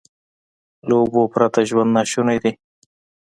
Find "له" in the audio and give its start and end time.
0.87-0.93